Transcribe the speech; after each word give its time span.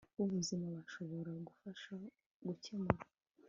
b'ubuzima 0.17 0.67
bashobora 0.77 1.31
gufasha 1.47 1.93
gukemura 2.47 3.03